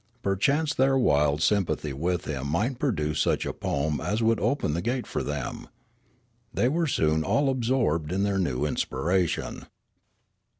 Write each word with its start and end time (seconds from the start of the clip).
Perchance 0.23 0.73
their 0.73 0.97
wild 0.97 1.43
sym 1.43 1.63
pathy 1.63 1.93
with 1.93 2.25
him 2.25 2.47
might 2.47 2.79
produce 2.79 3.19
such 3.19 3.45
a 3.45 3.53
poem 3.53 4.01
as 4.03 4.23
would 4.23 4.39
open 4.39 4.73
the 4.73 4.81
gate 4.81 5.05
for 5.05 5.21
them. 5.21 5.67
They 6.51 6.67
were 6.69 6.87
soon 6.87 7.23
all 7.23 7.51
absorbed 7.51 8.11
in 8.11 8.23
their 8.23 8.39
new 8.39 8.65
inspiration. 8.65 9.67